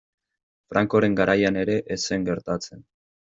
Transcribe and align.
Francoren 0.73 1.17
garaian 1.19 1.59
ere 1.65 1.77
ez 1.97 1.99
zen 2.13 2.27
gertatzen. 2.31 2.85